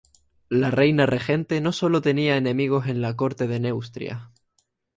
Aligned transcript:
La 0.49 0.71
reina 0.71 1.05
regente 1.05 1.61
no 1.61 1.71
solo 1.71 2.01
tenía 2.01 2.35
enemigos 2.35 2.87
en 2.87 3.03
la 3.03 3.15
corte 3.15 3.45
de 3.47 3.59
Neustria. 3.59 4.31